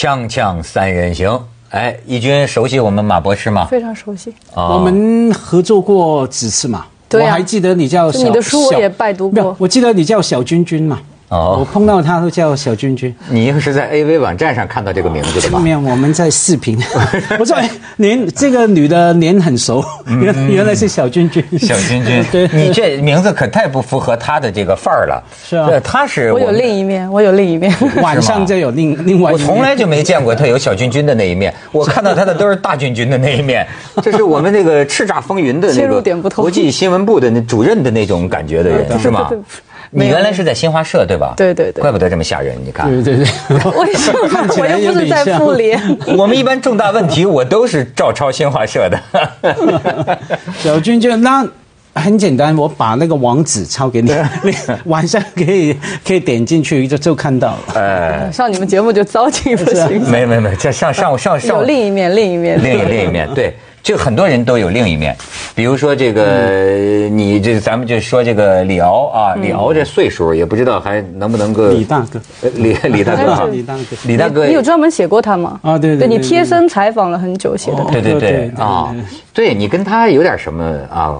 [0.00, 3.66] 锵锵三人行，哎，义军熟悉我们马博士吗？
[3.66, 4.32] 非常熟悉。
[4.54, 6.86] 哦我们合作过几次嘛？
[7.06, 10.98] 对啊我还记得你叫小你的书我小也拜读过我记得你叫小君君嘛。
[11.30, 13.14] 哦我碰到他都叫小君君。
[13.28, 15.60] 你是在 AV 网站上看到这个名字的吧？
[15.60, 16.76] 没有，我们在视频。
[17.38, 21.40] 我说，哎，您这个女的脸很熟，原原来是小君君。
[21.52, 25.22] 嗯小君君 对，你这名字可太不符合她的这个范儿了。
[25.48, 27.72] 是啊这他是我有另一面，我有另一面。
[28.02, 29.46] 晚上就有另另外一面。
[29.46, 33.64] 我从来就没见过她有小君君的那一面，我看到她的都是大君君的那一面。
[34.02, 39.44] 这是我们那个叱咤风云的那切入个点不同国际新闻部的那主任的那种感觉的人，是吗对对对？
[39.90, 41.34] 你原来是在新华社对吧？
[41.36, 42.56] 对对对怪不得这么吓人。
[42.64, 44.28] 你看，对对对， 为什么？
[44.28, 45.80] 看起我又不是在像妇联。
[46.16, 50.18] 我们一般重大问题我都是照抄新华社的。
[50.58, 51.46] 小军就那。
[51.92, 54.14] 很简单，我把那个网址抄给你，
[54.44, 55.76] 你晚上可以
[56.06, 57.58] 可以点进去就就看到了。
[57.74, 60.00] 哎，上你们节目就糟践不行。
[60.08, 65.16] 没没没，这上上上上有另一面，另一面，另一另一面，对，这很多人都有另一面，
[65.54, 73.32] 比如说这个，你这咱们就说这个李敖啊，李敖这岁数也不知道还能不能够李大哥，呃李 李大哥。
[73.32, 75.58] 啊，李大哥，李大哥你有专门写过他吗？
[75.62, 77.84] 啊对对你贴身采访了很久写的。
[77.90, 78.94] 对对对对对对啊，
[79.32, 81.16] 对你跟他有点什么啊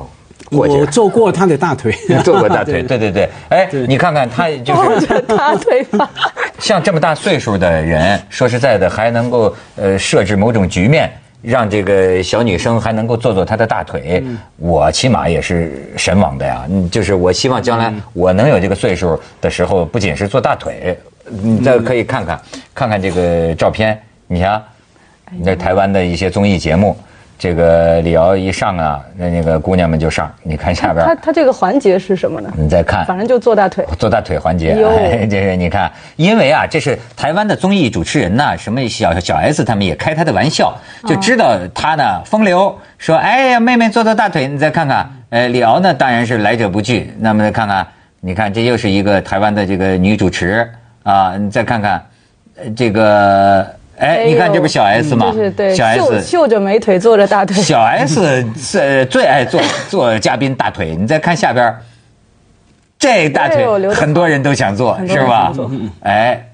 [0.51, 0.85] 我。
[0.87, 1.93] 做过他的大腿，
[2.25, 6.11] 做过大腿， 对对对，哎，你看看他就是大腿吧，
[6.59, 11.11] 像这么大岁数的人，说实在的，还能够呃设置某种局面，
[11.43, 14.23] 让这个小女生还能够坐坐她的大腿，
[14.57, 16.67] 我起码也是神往的呀。
[16.69, 22.41] 嗯，就是我希望将来我能有这个岁数的时候，不仅是坐大腿，你再可以看看
[22.75, 24.63] 看看这个照片，你像，
[25.43, 26.97] 那台湾的一些综艺节目。
[27.41, 32.53] 这个李敖一上啊，那那个姑娘们就上，你看下边他，他这个环节是什么呢？
[32.55, 33.83] 你再看，反正就坐大腿。
[33.99, 40.77] 做大腿环节，哎，这是你看，因为啊，这是台湾的综艺主持人呐，什么小小 S 他们也开他的玩笑，
[41.07, 47.87] 就知道他呢风流，说哎呀妹妹做做大腿，你再看看，呃李敖呢当然是来者不拒，那么再看看，
[48.21, 50.71] 你看这又是一个台湾的这个女主持
[51.05, 52.05] 啊，你再看看，
[52.57, 53.67] 呃这个
[54.01, 55.31] 哎，你看这不是小 S 吗？
[55.31, 57.55] 就是对，小 S 秀着美腿，坐着大腿。
[57.63, 61.81] 小 S 是最爱做做 嘉宾大腿，你再看下边儿，
[62.99, 65.53] 这大腿很多人都想做，是吧？
[66.03, 66.49] 哎，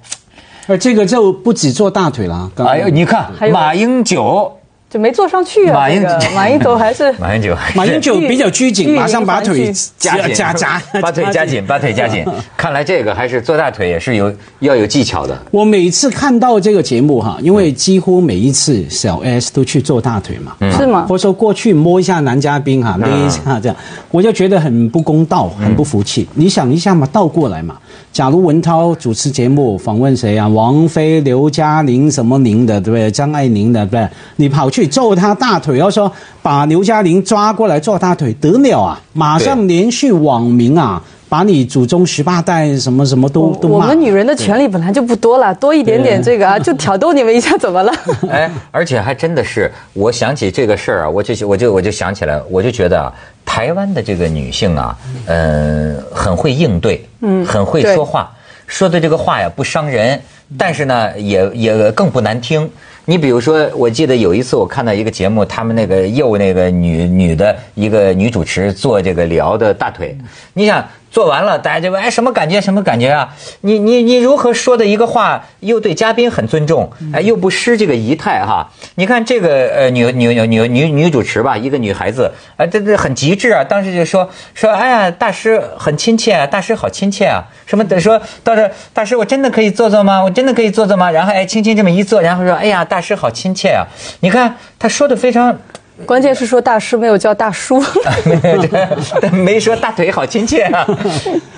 [0.67, 2.51] 而这个就不止做大腿了。
[2.57, 4.56] 哎呦，你看马英九，
[4.97, 5.75] 就没坐上去啊。
[5.75, 12.25] 马英九马英九还是 马英九还，马英九比较拘谨，马上把腿夹夹夹， 把腿夹紧，把腿夹紧。
[12.57, 15.39] 看来这个还是做大腿也是有要有技巧的。
[15.51, 21.17] 我每次看到这个节目哈，因为几乎每一次小 S 都去做大腿嘛，是吗或？
[21.17, 23.77] 者说过去摸一下男嘉宾哈，捏一下这样，
[24.11, 26.27] 我就觉得很不公道，很不服气。
[26.35, 27.77] 你想一下嘛，倒过来嘛，
[28.13, 33.11] 假如文涛主持节目访问谁啊，王菲、刘嘉玲什么玲的，对不对？
[33.11, 34.09] 张爱玲的，对不对？
[34.37, 36.11] 你跑去揍他大腿，要说
[36.43, 39.01] 把刘嘉玲抓过来揍大腿，得了啊！
[39.13, 43.75] 马上连续网民啊，把你祖宗十八代什么什么都都骂。
[43.75, 47.93] 我们女人的权利本来就不多了，多一点点这个啊， 就挑逗你们一下，怎么了？
[48.31, 53.13] 哎，而且还真的是，我想起这个事儿啊，我就我就我就想起来，我就觉得啊，
[53.45, 58.31] 台湾的这个女性啊，嗯、很会应对，嗯，很会说话，
[58.67, 60.21] 说的这个话呀不伤人，
[60.59, 62.71] 但是呢也也更不难听。
[63.09, 70.19] 你比如说，我记得有一次我看到一个节目，他们那个又那个女女的一个女主持做这个李敖的大腿，
[70.53, 70.85] 你想
[71.17, 73.35] 做完了，大家就问哎什么感觉什么感觉啊？
[73.63, 78.71] 你你你如何说的一个话又对嘉宾很尊重，哎又不失这个仪态哈？
[78.97, 90.23] 你看这个呃女女女女女女主持吧，一个女孩子，哎这这很极致啊，当时就说说哎呀大师很亲切啊，大师好亲切啊，什么的说到这大师我真的可以坐坐吗？
[90.23, 91.11] 我真的可以坐坐吗？
[91.11, 93.87] 然后哎轻轻这么一坐，然后说哎呀大师好亲切啊，
[94.21, 95.59] 你看他说的非常。
[96.05, 97.81] 关键是说大师没有叫大叔。
[98.25, 100.87] 没有这没说大腿好亲切啊！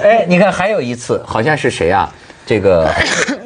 [0.03, 2.09] 哎，你看还有一次，好像是谁啊？
[2.47, 2.89] 这个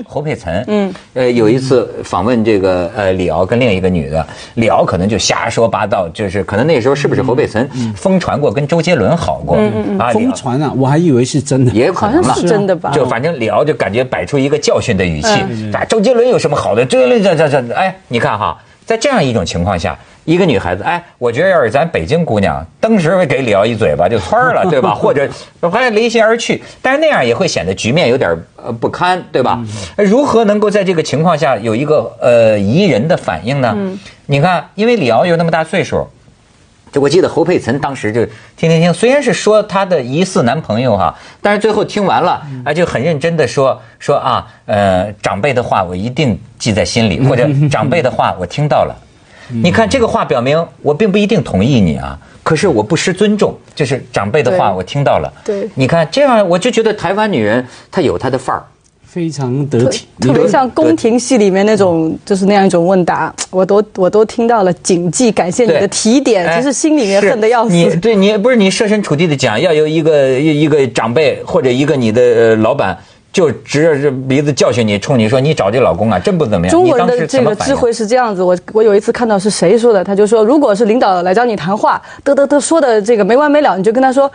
[0.06, 4.25] 侯佩岑，嗯，呃，有一次访问这个呃李敖跟另一个女的，
[4.55, 9.62] 李敖可能就瞎说八道，就是可能那时候是不是侯佩岑疯传过跟周杰伦好过啊？
[9.64, 11.72] 李敖疯传啊，我还以为是真的。
[11.72, 12.46] 也有可能是。
[12.46, 12.93] 真的吧？
[12.93, 15.28] 就反正李敖就感觉摆出一个教训的语气，
[15.72, 16.87] 啊，周杰伦有什么好的？
[16.87, 18.56] 周杰伦这这这，哎，你看哈，
[18.87, 24.94] 在这样一种情况下，一个女孩子，哎，我觉得要是咱北京姑娘，当时给李敖一嘴巴就窜了， 对吧？
[24.94, 25.28] 或者
[25.70, 29.58] 还离心而去，但是那样也会显得局面有点呃不堪，对吧？
[29.96, 33.76] 如何能够在这个情况下有一个呃宜人的反应呢？
[34.26, 36.06] 你看，因为李敖有那么大岁数。
[36.92, 38.22] 就我记得侯佩岑当时就
[38.54, 48.94] 听听听，虽然是说她的疑似男朋友哈，但是最后听完了啊，就很认真的说说啊，呃，长辈的话我一定记在心里，或者长辈的话我听到了。
[49.62, 55.32] 你看这个话表明我并不一定同意你啊，可是我不失尊重，就是长辈的话我听到了。
[55.44, 58.62] 对你看这样我就觉得台湾女人她有她的范儿。
[59.04, 60.06] 非常得体。
[60.20, 67.96] 特别像宫廷戏里面那种，就是那样一种问答，我都我都听到了谨记，感谢你的提点，哎其实心里面恨得要死你死。
[67.99, 72.99] 对你不是你设身处地的讲，要有一个一一个长辈或者一个你的呃老板，
[73.32, 76.70] 就指着这鼻子教训你，冲你说你找这老公啊，真不怎么样。
[76.70, 84.31] 中国人的这个智慧是这样子，我我有一次看到是谁说的，他就说，如果是领导来找你谈话，嘚嘚嘚说的这个没完没了，你就跟他说。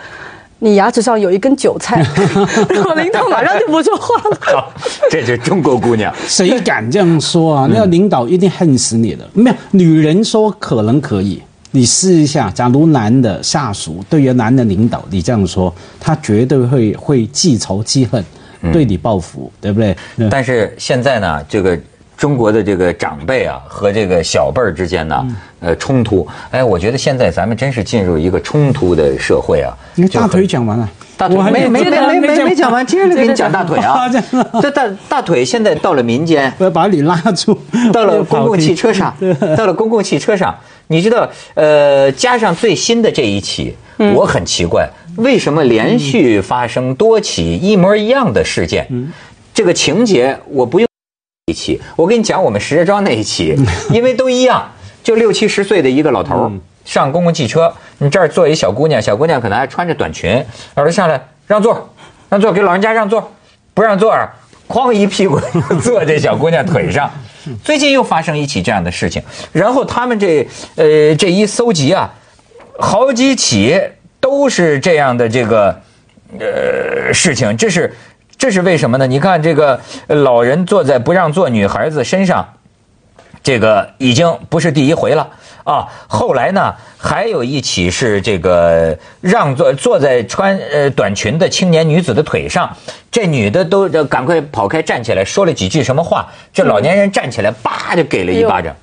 [0.59, 2.03] 你牙齿上有一根韭菜，
[2.73, 4.37] 然后领导马上就不说话了。
[4.41, 4.73] 好，
[5.07, 6.11] 这是中国姑娘。
[6.25, 7.67] 谁敢这样说啊？
[7.71, 9.25] 那个领导一定恨死你了。
[9.33, 11.39] 没有，女人说可能可以，
[11.69, 12.49] 你试一下。
[12.49, 18.25] 假如男的下属对于男的领导你这样说，他绝对会会记仇记恨，
[18.71, 19.95] 对你报复，对不对？
[20.29, 21.77] 但是现在呢，这个
[22.15, 25.27] 中国的这个长辈啊和这个小辈儿之间呢，
[25.59, 29.75] 呃，冲突，哎，我觉得现在咱们真是进入一个冲突的社会啊。
[29.95, 31.37] 你大腿讲完了，大腿？
[31.37, 34.09] 还没没没没没没讲完，接着给你讲大腿啊。
[34.61, 37.59] 这大大腿现在到了民间， 我要把你拉住，
[37.93, 39.15] 到了公共汽车上，
[39.55, 40.55] 到了公共汽车上，
[40.87, 43.75] 你知道，呃，加上最新的这一起，
[44.15, 48.87] 我很奇怪，为什么连续发生多起一模一样的事件？
[49.53, 50.87] 这个情节我不用
[51.47, 53.55] 一起，我跟你讲我们石家庄那一起，
[53.91, 54.71] 因为都一样，
[55.03, 56.51] 就六七十岁的一个老头儿
[56.85, 61.89] 上公共汽车，你这儿坐一小姑娘，小姑娘可能还穿着短裙，老头上来让座，
[62.29, 63.33] 让座，给老人家让座，
[63.73, 64.31] 不让座儿，
[64.67, 65.39] 哐一屁股
[65.81, 67.11] 坐这小姑娘腿上。
[67.63, 69.23] 最近又发生一起这样的事情，
[69.53, 72.13] 然后他们这呃这一搜集啊，
[72.77, 73.81] 好几起
[74.19, 75.81] 都是这样的这个
[76.39, 77.93] 呃事情，这是
[78.37, 79.07] 这是为什么呢？
[79.07, 82.47] 你看这个老人坐在不让坐女孩子身上，
[83.41, 85.29] 这个已经不是第一回了
[85.63, 85.87] 啊。
[86.07, 92.75] 后来呢，还有一起是这个让坐坐在穿呃短裙的青年女子的腿上，
[93.11, 98.75] 这女的都赶快跑开站起来，说了几句什么话，这老年人站起来，叭就给了一巴掌。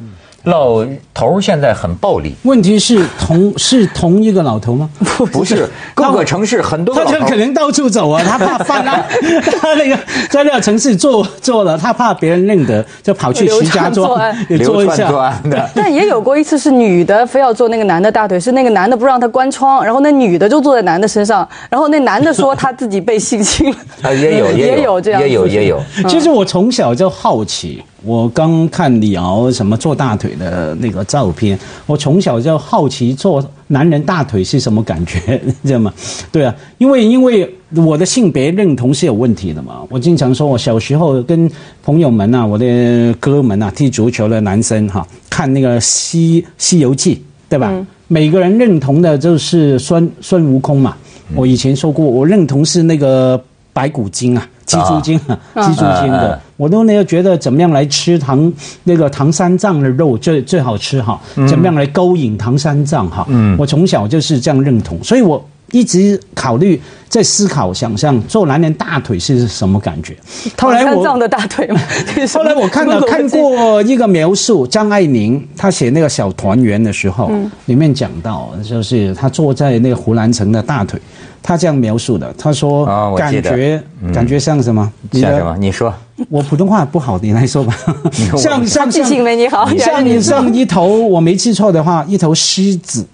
[0.44, 4.88] 老头儿现在很暴力，问题是同是同一个老头吗？
[5.32, 7.28] 不是各个城市很多他就老头儿。
[7.30, 9.04] 可能到处走啊，他怕犯案，
[9.60, 9.98] 他那个
[10.28, 15.08] 在那个城市做做了，他怕别人认得，就跑去石家庄流窜作案也做一下。
[15.16, 25.80] 案的， 但也有过一次是女的非要坐那个男的大腿，是那个男的不让他关窗，然后那女的就坐在男的身上，然后那男的说他自己被性侵了，啊，也有也有这样也有也有。
[26.06, 35.92] 其实我从小就好奇，我刚看李敖什么做大腿的那个照片，我从小就好奇做男人大腿是什么感觉，你知道吗？
[36.30, 39.80] 对啊，因为因为我的性别认同是有问题的嘛。
[39.88, 41.50] 我经常说，我小时候跟
[41.82, 47.72] 朋友们啊，我的哥们啊，踢足球的男生哈、看那个西西游记，对吧？
[48.06, 50.94] 每个人认同的就是孙孙悟空嘛。
[51.34, 53.42] 我以前说过，我认同是那个
[53.74, 56.40] 白骨精啊，鸡猪精啊，鸡猪精的。
[56.56, 58.50] 我都那个觉得怎么样来吃唐
[58.84, 61.20] 那个唐三藏的肉最最好吃哈？
[61.48, 63.26] 怎么样来勾引唐三藏哈？
[63.28, 70.16] 嗯，我从小就是这样认同，所以我一直考虑在思考、想象做男人大腿是什么感觉。
[70.56, 71.80] 后来我的大腿嘛。
[72.32, 77.28] 后来我看了看过一个描述，张爱玲她写那个小团圆的时候，
[77.66, 81.00] 里面讲到就是她坐在那个胡兰成的大腿，
[81.42, 84.92] 她这样描述的，她说感记得觉感觉像什么？
[85.12, 85.56] 像什么？
[85.58, 85.92] 你说。
[86.30, 87.76] 我普通话不好，你来说吧。
[88.14, 93.04] 说我像像记性 没你好像你像一头我没记错的话，一头狮子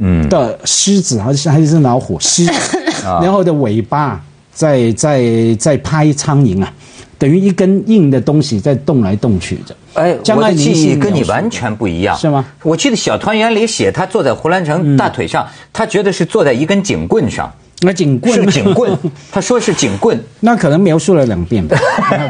[0.00, 4.20] 嗯，的狮子还是还是老虎狮子，啊然后的尾巴
[4.52, 6.72] 在在在拍苍蝇啊，
[7.18, 9.76] 等于一根硬的东西在动来动去的。
[9.94, 12.44] 哎，张爱玲我的记忆是描述跟你完全不一样，是吗？
[12.62, 17.52] 我记得《小团圆》里写他坐在胡兰成大腿上，他觉得是坐在一根警棍上，
[17.82, 18.96] 那警棍是警棍，
[19.32, 20.18] 他说是警棍。
[20.40, 21.76] 那可能描述了两遍吧。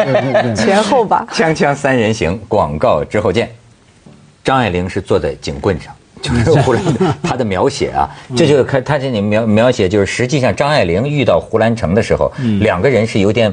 [0.56, 1.26] 前后吧。
[1.32, 3.50] 锵锵三人行，广告之后见。
[4.42, 6.82] 张爱玲是坐在警棍上，就是胡兰
[7.22, 13.52] 他的描写啊，这就看他这里描描写，就是实际上张爱玲遇到胡兰成的时候，两个人是有点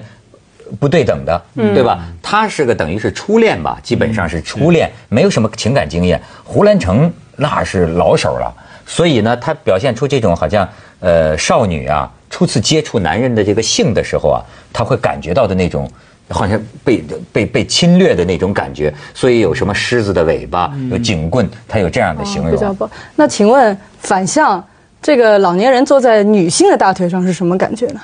[0.80, 2.00] 不对等的，对吧？
[2.22, 6.22] 他是个等于是初恋吧，基本上是初恋，没有什么情感经验。
[6.44, 8.54] 胡兰成那是老手了，
[8.86, 10.68] 所以呢，他表现出这种好像
[11.00, 14.44] 呃少女啊初次接触男人的这个性的时候啊，
[14.74, 15.90] 他会感觉到的那种
[16.30, 22.52] 好像被被被侵略的那种感觉，所以有什么狮子的尾巴，有警棍，他有这样的形容。
[22.52, 22.90] 比较不。
[23.16, 24.64] 那请问反向，
[25.02, 28.02] 这个老年人坐在女性的大腿上是什么感觉呢？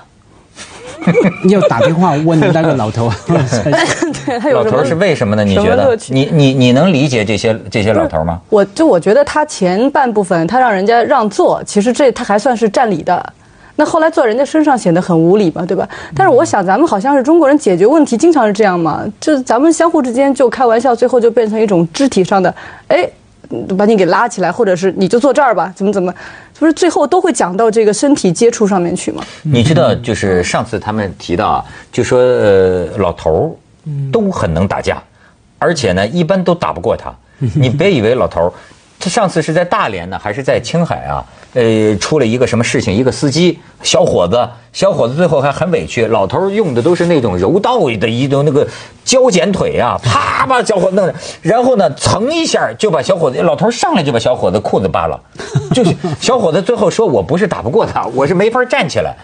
[1.44, 5.44] 你有打电话问那个老头，对他有老头是为什么呢？
[5.44, 8.39] 你觉得你你你能理解这些这些老头吗？
[8.50, 13.34] 我就我觉得他前半部分他让人家让座，其实这他还算是占理的。
[13.75, 15.88] 那后来坐人家身上显得很无理嘛，对吧？
[16.15, 22.53] 但是我想咱们好像是中国人解决问题经常是这样嘛，就是咱们相互之间就开玩笑，最后就变成一种肢体上的，
[22.88, 23.10] 哎，
[23.77, 26.13] 把你给拉起来，或者是你就坐这儿吧，怎么怎么，
[26.60, 29.24] 不是最后都会讲到这个身体接触上面去吗？
[29.42, 33.50] 你知道，就是上次他们提到啊，就说呃老头儿
[34.12, 35.01] 都很能打架，
[35.58, 37.12] 而且呢一般都打不过他。
[37.56, 38.53] 你别以为老头儿，
[39.00, 41.25] 他上次是在大连呢，还是在青海啊？
[41.54, 42.94] 呃，出了一个什么事情？
[42.94, 48.68] 一个司机小伙子，小伙子最后还很委屈，老头儿用的都是那种柔道的一种那个
[49.06, 55.22] 胶剪腿啊，啪把小伙子弄着，然后呢蹭一下就把小伙子，老头儿上来就把小伙子裤子扒了，
[55.76, 59.16] 就是小伙子最后说我不是打不过他，我是没法站起来。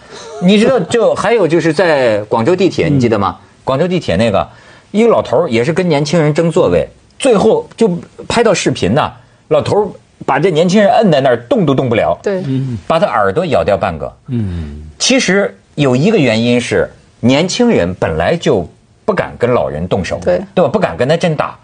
[0.42, 3.36] 你知道，就还有就是在广州地铁，你记得吗？
[3.64, 4.48] 广州地铁那个
[4.92, 7.90] 一个老头儿也是跟年轻人争座位，最后就
[8.28, 9.12] 拍到视频呢，
[9.48, 9.88] 老头儿
[10.26, 12.16] 把这年轻人摁在那儿，动都动不了。
[12.22, 12.42] 对，
[12.86, 14.12] 把他耳朵咬掉半个。
[14.28, 16.88] 嗯，其实有一个原因是
[17.20, 18.68] 年轻人本来就
[19.04, 20.70] 不敢跟老人动手，对对吧？
[20.70, 21.58] 不敢跟他真打。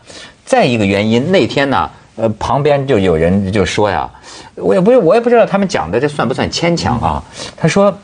[0.45, 4.09] 再一个原因，那天呢，呃，旁边就有人就说呀，
[4.55, 7.23] 我也不是，我也不知道他们讲的这算不算牵强啊？
[7.57, 7.97] 他说，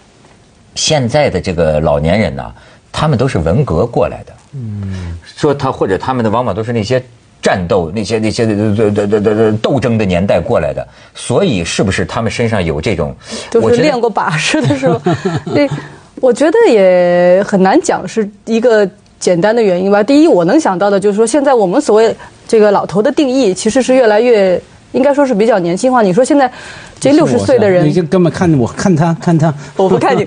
[0.75, 2.53] 现在的这个老年人呢，
[2.93, 4.33] 他们都是文革过来的。
[4.55, 7.03] 嗯，说他或者他们的往往都是那些。
[7.43, 13.13] 战斗那些那些的的的的斗争的年代过来的，所以是不是他们身上有这种？
[13.51, 15.01] 就是练过把式的时候？
[15.53, 15.69] 对，
[16.21, 20.03] 我觉得也很难讲是一个简单的原因吧。
[20.03, 22.15] 第一，我能想到的就是说，现在我们所谓
[22.47, 24.61] 这个老头的定义，其实是越来越
[24.93, 26.01] 应该说是比较年轻化。
[26.01, 26.49] 你说现在
[27.03, 30.25] 这六十岁的人你，就根本看我看他看他，我不看你。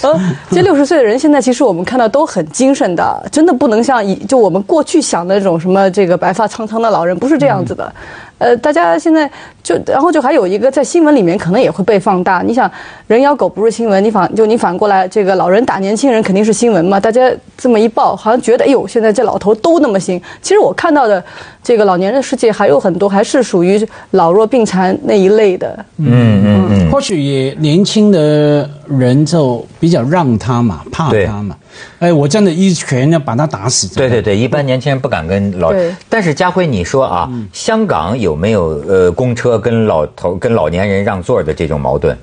[0.00, 0.18] 呃，
[0.50, 7.92] 这六十岁的人，现在其实我们看到都很精神的，真的不能像以就我们过去想的那种什么这个白发苍苍的老人，不是这样子的。
[8.38, 9.30] 呃，大家现在
[9.62, 12.42] 就，然后就还有一个在新闻里面可能也会被放大。
[12.44, 12.70] 你想，
[13.06, 16.98] 人咬狗不是新闻，你反就你反过来，这个老人打年轻人肯定是新闻嘛？
[16.98, 20.20] 大家这么一报，好像觉得哎呦，现在这老头都那么行。
[20.42, 21.22] 其实我看到的
[21.62, 25.84] 这个老年人世界还有很多还是属于老弱病残那一类的。
[25.98, 31.56] 嗯嗯嗯嗯，或许也年轻的人就比较让他嘛，怕他嘛。
[31.98, 33.88] 哎，我真的一拳要把他打死。
[33.96, 35.92] 对对对，一般年轻人不敢跟老对。
[36.08, 42.16] 但是家辉，你说啊，嗯香港有没有呃公车跟老头跟老年人让座的这种矛盾？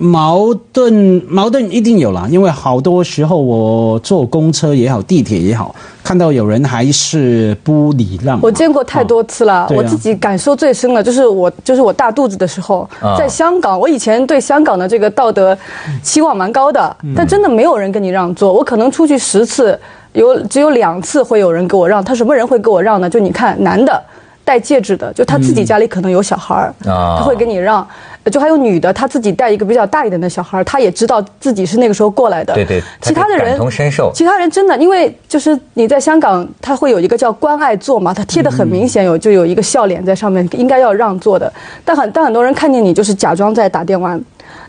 [0.00, 8.40] 矛盾矛盾一定有啦，因为好多时候我坐公车也好，地铁也好，看到有人还是不礼让嘛。
[8.42, 15.56] 我见过太多次了，我自己感受最深的就是我就是我大肚子的时候，啊在香港，我以前对香港的这个道德
[16.02, 18.50] 期望蛮高的，但真的没有人跟你让座。
[18.50, 19.78] 我可能出去十次，
[20.14, 22.02] 有只有两次会有人给我让。
[22.02, 23.10] 他什么人会给我让呢？
[23.10, 24.02] 就你看，男的
[24.46, 27.86] 戴戒指的，就他自己家里可能有小孩儿，啊他会给你让。
[28.30, 32.52] 就还有女的，她自己带一个比较大一点的小孩，她也知道自己是那个时候过来的。
[32.54, 41.52] 对对其他的人感同身受其他人真的，因为就是你在香港，他会有一个叫关爱座嘛，他贴的很明显，有就有一个笑脸在上面，应该要让座的。
[41.84, 44.20] 但很但很多人看见你就是假装在打电玩。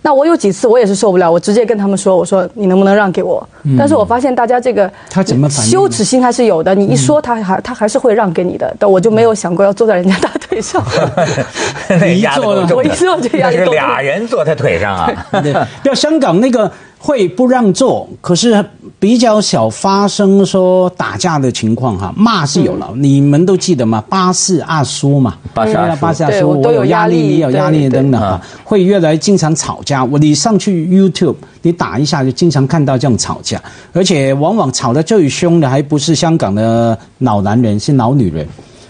[0.03, 3.48] 那我有几次我也是受不了，我直接跟他们说，我说你能不能让给我？
[3.77, 10.84] 但是我发现大家这个他怎么反应羞耻心还是有的，你一说他还他还是会让给你的，但我就没有想过要坐在人家大腿上。
[11.88, 15.27] 那压得够重的我一坐就压那是俩人坐他腿上啊。
[15.43, 15.53] 对，
[15.84, 18.65] 要香港那个会不让座，可是
[19.01, 24.03] 比较少发生说打架的情况哈，骂是有了，你们都记得吗？
[24.08, 30.05] 巴士阿叔嘛，巴士阿叔巴士阿叔，对我都有压力，你有压力对等等哈，会越来经常吵架。
[30.05, 33.60] 我你上去 YouTube，你打一下就经常看到这种吵架，
[33.91, 38.48] 而且往往吵得最凶的还不是香港的老男人，是老女人。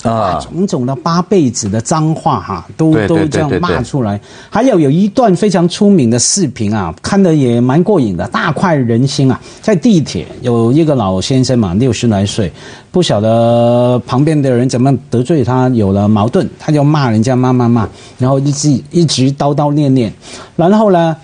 [0.09, 4.19] 啊，种种的八辈子的脏话哈，都都这样骂出来。
[4.49, 9.39] 还有有一段非常出名的视频啊，看的也蛮过瘾的，大快人心啊！
[9.61, 12.51] 在地铁有一个老先生嘛，六十来岁，
[12.91, 20.11] 不晓得旁边的人怎么得罪他，有了矛盾，他就骂人家骂骂骂，然后一直一直叨叨念念，
[20.55, 21.15] 然后呢，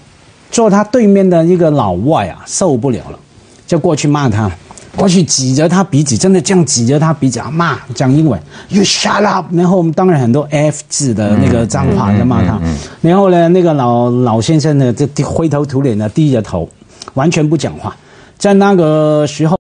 [0.52, 3.20] 坐他对面的一个老外啊受不了了，
[3.66, 4.52] 就过去骂他。
[4.98, 9.46] 过去挤着他鼻子，真的这样挤着他鼻子啊骂，讲英文，You shut up。
[9.56, 12.60] 然后我们当然很多 F 字的那个脏话在骂他。
[13.02, 16.68] 然后呢，那个老老先生呢，就灰头土脸的低着头，
[17.14, 17.96] 完全不讲话。
[18.38, 19.58] 在那个时候，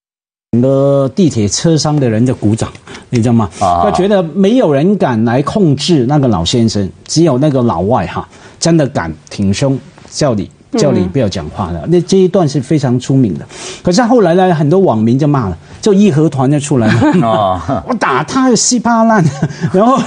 [0.52, 2.70] 整个地铁车厢的人就鼓掌，
[3.12, 3.50] 你知道吗？
[3.60, 8.28] 啊他觉得没有人敢来控制那个老先生，只有那个老外哈，
[8.60, 9.80] 真的敢挺胸
[10.10, 10.50] 叫你。
[10.78, 13.46] 叫你不要讲话了，那这一段是非常出名的。
[13.84, 17.02] 可是后来呢，很多网民就骂了，就义和团就出来了。
[17.22, 19.24] 哦， 我打他稀巴烂，
[19.74, 19.98] 然后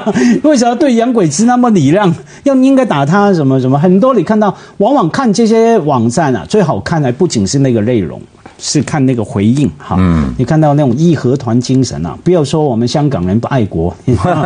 [0.42, 2.14] 为什么对洋鬼子那么礼让？
[2.44, 3.78] 要应该打他什么什么？
[3.78, 8.20] 很多你看到，往往看这些网站啊，最好看的不仅是那个内容，
[8.60, 9.96] 是看那个回应哈。
[9.98, 13.94] 嗯你看到那种义和团精神啊，不要说我们香港人不爱国，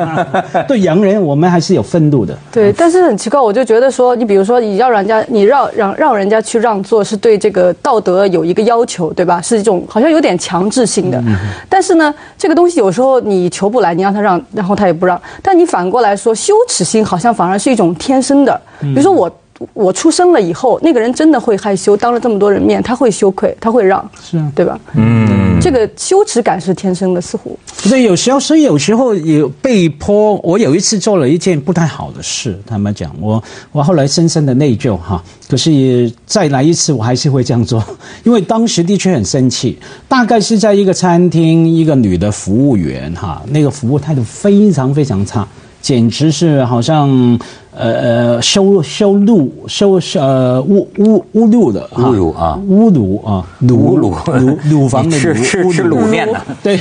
[0.66, 2.37] 对洋人我们还是有愤怒的。
[2.50, 9.40] 对，但是很奇怪，我就觉得说，你比如说，你要人家，你让让让人家去让座，是对这个道德有一个要求，对吧？
[9.42, 11.23] 是一种好像有点强制性的。
[11.68, 15.21] 但是呢，这个东西有时候你求不来，你让他让，然后他也不让。
[15.42, 18.61] 但你反过来说，羞耻心好像反而是一种天生的。
[18.80, 19.30] 比如说我。
[19.73, 24.78] 我出生了以后，那个人真的会害羞，当着这么多人面，他会羞愧，他会让，是啊对吧？
[24.94, 27.59] 嗯，这个羞耻感是天生的，似乎。
[27.88, 30.35] 对，有时候，所以有时候有被迫。
[30.42, 33.42] 我有一次做了一件不太好的事，他们讲，我
[33.73, 35.23] 我后来深深的内疚哈。
[35.49, 37.83] 可是也再来一次，我还是会这样做，
[38.25, 39.78] 因为当时的确很生气。
[40.09, 45.47] 大概是在一个餐厅，一个女的服务员哈，那个服务态度非常非常差，
[45.83, 47.38] 简直是好像
[47.76, 47.93] 呃
[48.35, 52.59] 呃羞羞辱羞呃侮侮侮辱的哈侮辱啊。
[52.69, 53.45] 侮辱啊。
[53.62, 56.38] 侮辱辱乳乳房的吃乳侮吃吃卤面呢？
[56.62, 56.78] 对，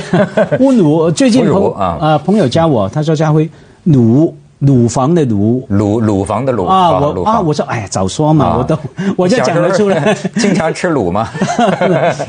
[0.58, 1.10] 侮辱。
[1.12, 1.98] 最近朋啊。
[2.00, 3.48] 呃朋友加我，他说家辉
[3.82, 8.56] 乳乳房的乳乳乳房的乳啊，我啊我说哎呀早说嘛，啊。
[8.58, 8.78] 我都
[9.16, 11.28] 我就讲得出来， 经常吃卤吗？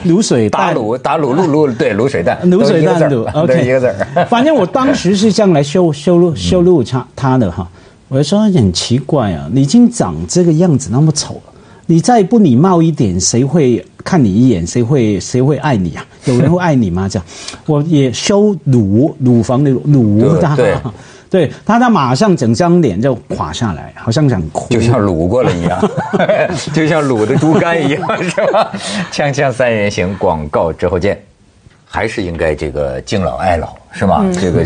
[0.06, 0.74] 卤水蛋。
[0.74, 4.26] 打卤打卤卤卤对卤水蛋，卤水蛋卤，OK，一个字儿。
[4.26, 7.66] 反正我当时是这样来羞羞辱羞辱他他的哈，
[8.16, 11.54] 我就说很奇怪啊，你已经长这个样子那么丑了，
[11.86, 14.66] 你再不礼貌一点，谁会看你一眼？
[14.66, 16.06] 谁会谁会爱你啊？
[16.24, 17.10] 有人会爱你吗？
[17.10, 17.26] 这样，
[17.66, 20.78] 我也羞辱乳房的乳他，对
[21.30, 25.78] 对他，他马上整张脸就垮下来，好像想哭，就像卤过了一样，
[26.74, 28.72] 就像卤的猪肝一样，是吧？
[29.12, 31.22] 锵锵三人行，广告之后见。
[31.88, 34.30] 还是应该这个敬老爱老，是吗？
[34.34, 34.66] 这个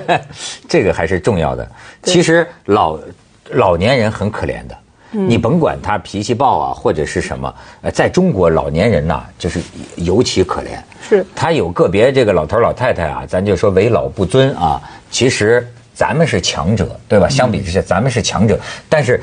[0.68, 1.68] 这个还是重要的。
[2.02, 2.98] 其实老
[3.50, 4.76] 老年人很可怜的，
[5.10, 9.60] 你甭管他脾气暴啊，或者是什么，呃，在中国老年人呐，就是
[9.96, 10.78] 尤其可怜。
[11.08, 14.80] 是他有个别这个老头老太太啊，咱就说为老不尊啊。
[15.10, 17.28] 其实咱们是强者，对吧？
[17.28, 18.58] 相比之下，咱们是强者，
[18.88, 19.20] 但是。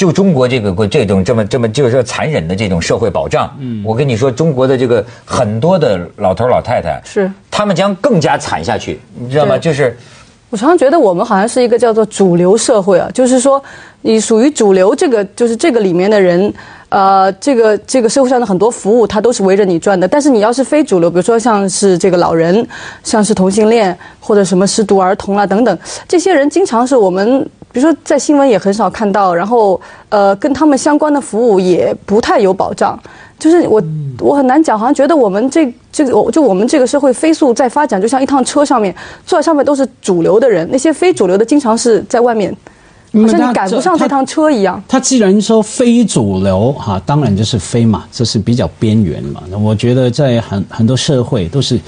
[0.00, 9.58] 就中国这个国这种这么这么就是说残忍的这种社会保障，嗯，我跟你说，中国的这个很多的老头老太太是他们将更加惨下去，你知道吗？
[9.58, 9.94] 就是
[10.48, 13.62] 我常常觉得我们好像是一个叫做主流社会啊，就是说
[14.00, 16.50] 你属于主流这个，就是这个里面的人，
[16.88, 20.08] 呃，这个这个社会上的很多服务，它都是围着你转的。
[20.08, 22.66] 但是你要是非主流，比如说像是这个老人，
[23.04, 27.46] 像是同性恋或者什么失独儿童啊等等，这些人经常是我们。
[27.72, 32.98] 比如说，在新闻也很少看到，然后呃，跟他们相关的服务也不太有保障。
[33.38, 33.82] 就是我
[34.18, 42.54] 我很难讲，好像觉得我们这这个就我们这个社会飞速在发展，就像一趟车上面坐在上面都是主流的人，那些非主流的经常是在外面，
[43.14, 44.82] 好像你赶不上这趟车一样。
[44.86, 49.42] 他既然说非主流哈、当然就是非嘛，这是比较边缘嘛。
[49.50, 51.80] 那我觉得在很很多社会都是，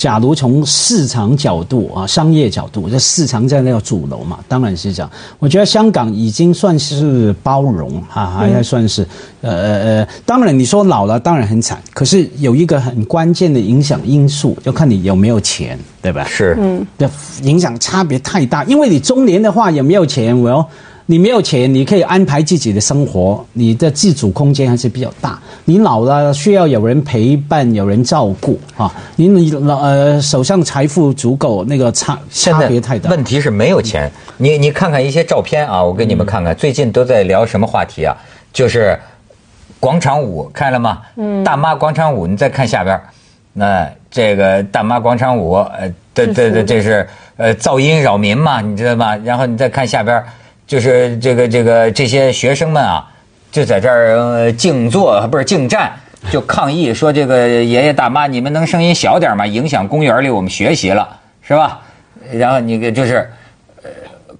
[0.00, 5.10] 假如从市场角度啊、商业角度，这市场在那个主流嘛，当然是这样。
[5.38, 9.06] 我觉得香港已经算是包容哈、还还算是
[9.42, 16.24] 呃呃呃，当然你说老了当然很惨，可是有一个很关键的影响因素，就看你有没有钱，对吧？
[16.26, 17.10] 是，嗯，的
[17.42, 18.64] 影响差别太大。
[18.64, 20.66] 因为你中年的话也没有钱，我要
[21.10, 25.36] 你没有钱，你可以安排自己的生活，你的自主空间还是比较大。
[25.64, 28.94] 你老了需要有人陪伴，有人照顾啊。
[29.16, 33.10] 你你老呃手上财富足够，那个差差现在别太大。
[33.10, 34.08] 问题是没有钱。
[34.36, 38.16] 你你看看一些照片啊，我给你们看看，最近都在聊什么话题啊？
[38.52, 38.96] 就是
[39.80, 41.02] 广场舞，看了吗？
[41.16, 43.02] 嗯，大妈广场舞，你再看下边儿，
[43.52, 47.04] 那这个大妈广场舞，呃，对对对，这是
[47.36, 49.16] 呃噪音扰民嘛，你知道吗？
[49.24, 50.24] 然后你再看下边儿，
[50.70, 53.04] 就是这个这个这些学生们啊，
[53.50, 55.90] 就在这儿呃静坐，不是静站。
[56.30, 59.44] 就抗议说：“这个爷爷大妈，你们能声音小点吗？
[59.44, 61.08] 影响公园里我们学习了，
[61.42, 61.80] 是吧？”
[62.32, 63.28] 然后你个就是，
[63.82, 63.90] 呃，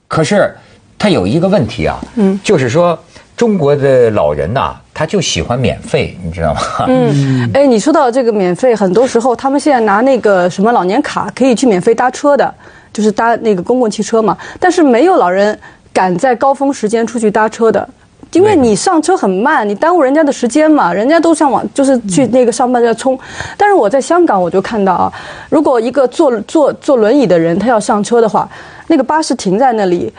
[0.06, 0.54] 可是
[0.96, 2.96] 他有一个问题啊，嗯，就是说
[3.36, 6.60] 中国的老人呐、他就喜欢免费，你知道吗？
[6.86, 12.54] 嗯，哎，你说到这个免费，很多时候他们现在拿那个什么老年卡可以去免费搭车的，
[12.92, 14.38] 就是搭那个公共汽车嘛。
[14.60, 15.58] 但是没有老人
[15.92, 17.88] 赶在高峰时间出去搭车的。
[18.32, 23.18] 因为你上车很慢，你耽误人家的时间嘛，人家都上往就是去那个上班要冲。
[23.56, 25.12] 但是我在香港我就看到啊，
[25.48, 28.48] 如果一个坐坐坐轮椅的人他要上车的话，
[28.86, 30.12] 那个巴士停在那里。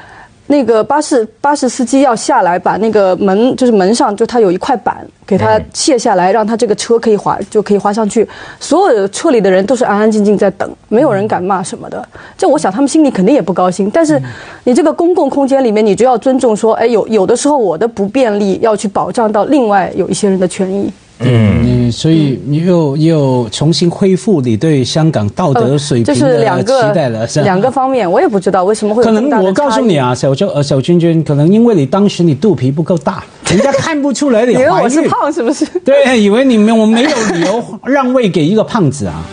[0.48, 8.28] 那个巴士巴士司机要下来，把那个门就是门上就他有一块板，给他卸下来，让他这个车可以滑就可以滑上去。
[8.60, 12.06] 所有的车里的人都是安安静静在等，没有人敢骂什么的。
[12.38, 13.90] 这我想他们心里肯定也不高兴。
[13.90, 14.22] 但是
[14.66, 20.92] 你这个公共空间里面，你就要尊重说，哎，有有的时候我的不便利要去保障到另外有一些人的权益。
[21.24, 33.24] 嗯，所以你又又重新恢复你对香港道德水平的期待了，是两个方面，我也不知道为什么会可能我告诉你啊，小周呃小君君，可能因为你当时你肚皮不够大。
[33.52, 35.66] 人家看不出来你怀孕，以为我是胖是不是？
[35.86, 39.24] 对，以为你们我没有理由 让位给一个胖子啊。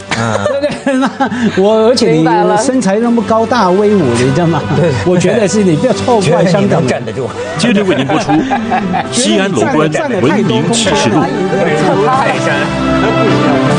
[0.61, 1.09] 对对， 那
[1.57, 2.25] 我而且你
[2.61, 4.61] 身材那么高大威武，你知道吗？
[4.77, 6.85] 对，我觉得是你不要错怪香港。
[6.87, 7.29] 站得住。
[7.59, 8.33] 接着为您播出
[9.13, 9.89] 西安楼观
[10.21, 11.21] 文明启示录。
[12.07, 13.78] 泰山。